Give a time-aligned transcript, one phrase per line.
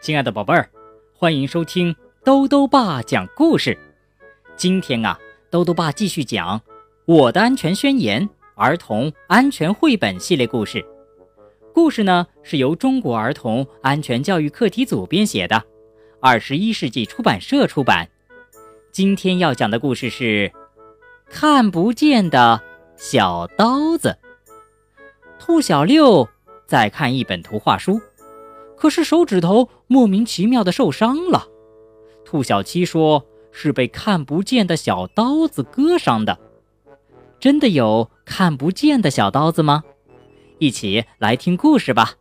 [0.00, 0.66] 亲爱的宝贝儿，
[1.12, 1.94] 欢迎收听
[2.24, 3.78] 兜兜爸讲故事。
[4.56, 5.18] 今天啊，
[5.50, 6.58] 兜兜爸继续讲
[7.04, 10.82] 《我的安全宣言》儿童安全绘本系列故事。
[11.74, 15.62] 故事呢是由中国儿童安全教育课题组编写的，
[16.18, 18.08] 二十一世纪出版社出版。
[18.90, 20.48] 今天要讲的故事是
[21.28, 22.62] 《看不见的
[22.96, 24.16] 小刀子》。
[25.38, 26.26] 兔小六
[26.66, 28.00] 在看一本图画书。
[28.78, 31.48] 可是手指头莫名其妙的受伤了，
[32.24, 36.38] 兔小七说是被看不见的小刀子割伤的。
[37.40, 39.82] 真的有看不见的小刀子吗？
[40.60, 42.14] 一起来听故事吧。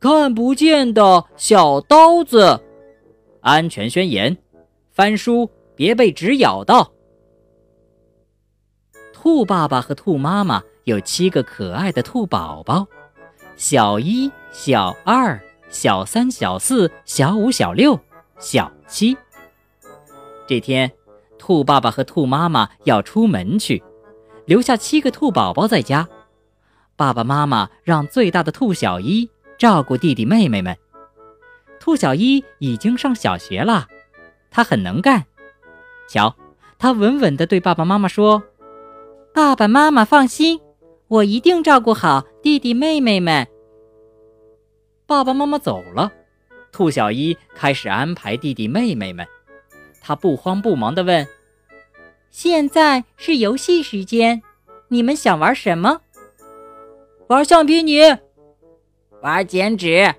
[0.00, 2.60] 看不见的小刀子，
[3.40, 4.36] 安全宣言：
[4.90, 6.90] 翻书别被纸咬到。
[9.12, 12.88] 兔爸爸和兔妈妈有七个可爱的兔宝宝。
[13.54, 17.98] 小一、小二、小三、小四、小五、小六、
[18.38, 19.16] 小七。
[20.46, 20.90] 这天，
[21.38, 23.82] 兔爸爸和兔妈妈要出门去，
[24.46, 26.08] 留下七个兔宝宝在家。
[26.96, 30.76] 爸爸妈妈让最大的兔小一照顾弟弟妹妹们。
[31.78, 33.86] 兔小一已经上小学了，
[34.50, 35.24] 他很能干。
[36.08, 36.34] 瞧，
[36.78, 38.42] 他稳稳地对爸爸妈妈说
[39.34, 40.60] ：“爸爸妈妈放心。”
[41.08, 43.46] 我一定照顾好弟弟妹妹们。
[45.08, 46.12] 爸爸妈妈走了，
[46.70, 49.26] 兔小一开始安排弟弟妹妹们。
[50.02, 51.26] 他不慌不忙地问
[52.30, 54.42] ：“现在是游戏时间，
[54.88, 56.02] 你们想玩什么？
[57.28, 58.18] 玩橡皮泥，
[59.22, 60.14] 玩剪纸。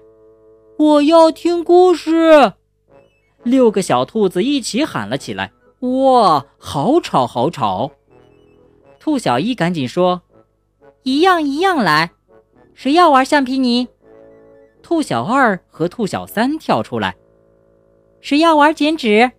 [0.79, 2.53] 我要听故事。”
[3.45, 7.91] 六个小兔子一起喊了起来：“哇，好吵，好吵！”
[8.99, 10.23] 兔小一赶紧说。
[11.03, 12.09] 一样一样来，
[12.73, 13.87] 谁要玩橡皮泥？
[14.89, 17.15] 兔小二和兔小三跳出来。
[18.21, 19.31] 谁要玩剪纸？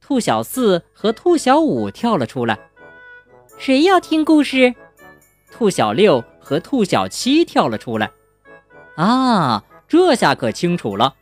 [0.00, 2.58] 兔小四和兔小五跳了出来。
[3.56, 4.74] 谁要听故事？
[5.52, 8.10] 兔小六和兔小七跳了出来。
[8.96, 11.14] 啊，这下可清楚了。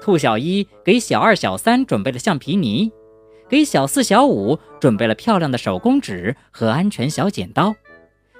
[0.00, 2.90] 兔小一给小二、小三准备了橡皮泥，
[3.46, 7.74] 给小四、小五准备了漂亮的手工纸和安全小剪刀。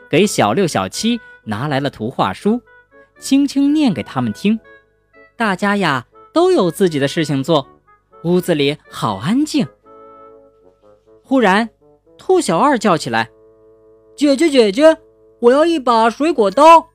[0.08, 2.62] 给小六、小七拿来了图画书，
[3.20, 4.58] 轻轻念给他们听。
[5.36, 7.68] 大家呀都有自己的事情做，
[8.24, 9.66] 屋子里好安静。
[11.22, 11.70] 忽然，
[12.18, 13.30] 兔小二叫起来
[14.16, 14.98] ：“姐姐，姐姐，
[15.38, 16.88] 我要一把水果刀。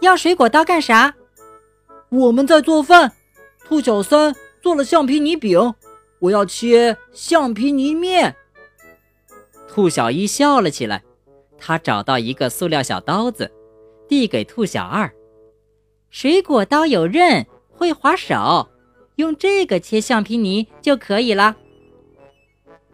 [0.00, 1.16] 要水果刀干啥？
[2.08, 3.12] 我们在做饭。
[3.64, 5.74] 兔小三做了橡皮泥饼，
[6.20, 8.36] 我要切橡皮泥面。”
[9.68, 11.02] 兔小一笑了起来。
[11.62, 13.52] 他找到一个塑料小刀子，
[14.10, 15.08] 递给兔小二。
[16.10, 18.68] 水果刀有刃，会划手，
[19.14, 21.56] 用这个切橡皮泥就可以了。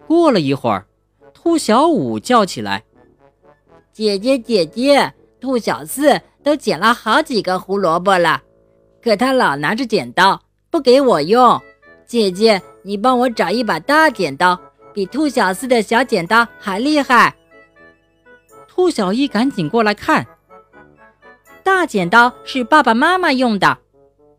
[0.06, 0.86] 过了一会儿，
[1.32, 2.84] 兔小五叫起来
[3.94, 8.42] ：“姐姐，姐姐，兔小四都捡了好几个胡萝卜了，
[9.02, 11.58] 可他老拿着剪刀不给我用。
[12.06, 14.60] 姐姐，你帮我找一把大剪刀，
[14.92, 17.34] 比兔小四的小剪刀还厉害。”
[18.68, 20.26] 兔小一赶紧过来看，
[21.66, 23.78] 大剪刀是爸爸妈妈用的，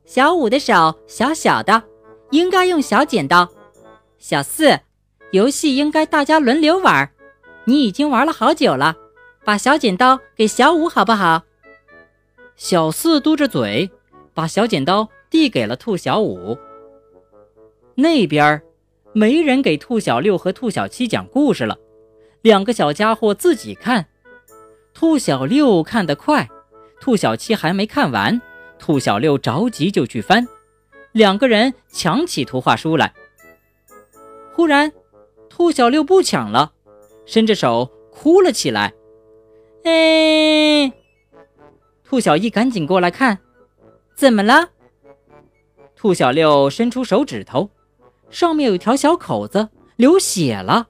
[0.05, 1.83] 小五的手小小的，
[2.31, 3.49] 应该用小剪刀。
[4.17, 4.79] 小四，
[5.31, 7.11] 游戏应该大家轮流玩，
[7.65, 8.95] 你已经玩了好久了，
[9.43, 11.43] 把小剪刀给小五好不好？
[12.55, 13.91] 小四嘟着嘴，
[14.33, 16.57] 把小剪刀递给了兔小五。
[17.95, 18.61] 那边
[19.11, 21.77] 没人给兔小六和兔小七讲故事了，
[22.41, 24.05] 两个小家伙自己看。
[24.94, 26.49] 兔小六看得快，
[26.99, 28.41] 兔小七还没看完，
[28.77, 30.47] 兔小六着急就去翻，
[31.11, 33.13] 两个人抢起图画书来。
[34.53, 34.91] 忽然，
[35.49, 36.73] 兔小六不抢了，
[37.25, 38.94] 伸着手哭了起来。
[39.83, 40.91] 哎！
[42.03, 43.39] 兔小一赶紧过来看，
[44.15, 44.69] 怎么了？
[45.95, 47.69] 兔小六伸出手指头，
[48.29, 50.88] 上面有条小口子，流血了。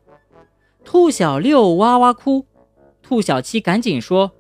[0.84, 2.46] 兔小六哇哇哭。
[3.02, 4.32] 兔小七赶紧说：“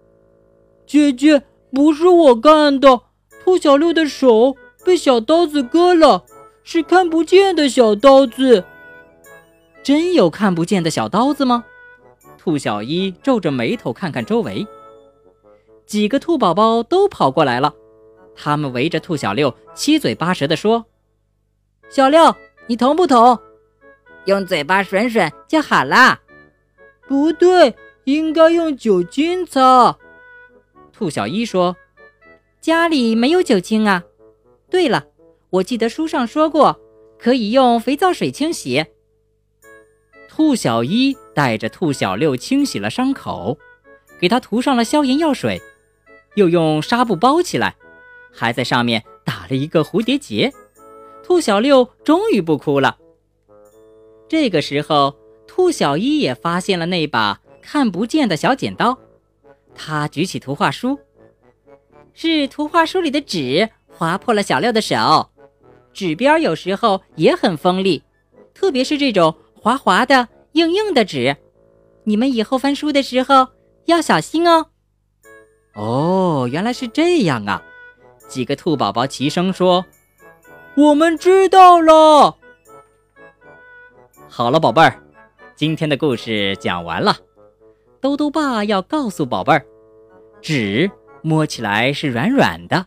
[0.85, 1.43] 姐姐，
[1.77, 3.01] 不是我干的，
[3.43, 6.23] 兔小六的手被小刀子割了，
[6.63, 8.65] 是看不见的小刀子。
[9.83, 11.63] 真有看不见的小刀子吗？”
[12.35, 14.65] 兔小一皱着眉头看看周围，
[15.85, 17.75] 几个兔宝宝都跑过来了，
[18.35, 20.83] 他们围着兔小六，七嘴八舌地说
[21.91, 22.35] ：“小六，
[22.65, 23.37] 你疼不疼？
[24.25, 26.21] 用嘴巴吮吮就好了。”
[27.07, 27.75] 不对。
[28.05, 29.97] 应该用酒精擦。
[30.97, 31.77] 兔小一说
[32.59, 34.03] ：“家里没有酒精啊。”
[34.67, 35.05] 对了，
[35.51, 36.81] 我记得书上说过，
[37.19, 38.83] 可以用肥皂水清洗。
[40.27, 43.59] 兔小一带着兔小六清洗了伤口，
[44.19, 45.61] 给他涂上了消炎药水，
[46.33, 47.75] 又用纱布包起来，
[48.33, 50.51] 还在上面打了一个蝴蝶结。
[51.23, 52.97] 兔小六终于不哭了。
[54.27, 55.15] 这个时候，
[55.45, 58.97] 兔小一也发现了那把看不见的小剪刀，
[59.77, 60.99] 他举起图画书，
[62.13, 65.29] 是图画书里的纸划破了小六的手。
[65.93, 68.03] 纸边有时候也很锋利，
[68.53, 69.33] 特别是这种。
[69.59, 71.35] 滑滑的、硬硬的纸，
[72.05, 73.49] 你们以后翻书的时候
[73.85, 74.67] 要小心哦。
[75.73, 77.61] 哦，原来是这样啊！
[78.29, 79.85] 几个兔宝宝齐声说
[80.77, 82.37] ：“我们知道了。”
[84.29, 85.03] 好了，宝贝儿，
[85.55, 87.17] 今天的故事讲完了。
[88.07, 89.65] 兜兜爸要告诉宝贝儿，
[90.41, 90.89] 纸
[91.21, 92.85] 摸起来是软软的，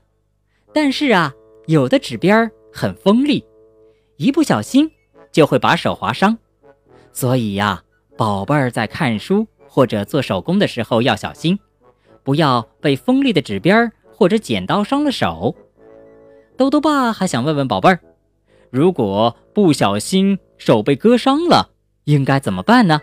[0.73, 1.35] 但是啊，
[1.67, 3.45] 有的纸边很锋利，
[4.17, 4.91] 一不小心
[5.31, 6.39] 就会把手划伤。
[7.13, 7.83] 所以呀，
[8.17, 11.59] 宝贝儿在看书或者做手工的时候要小心，
[12.23, 15.55] 不要被锋利的纸边或者剪刀伤了手。
[16.57, 18.01] 兜兜爸还想问问宝贝儿，
[18.71, 21.73] 如果不小心手被割伤了，
[22.05, 23.03] 应该怎么办呢？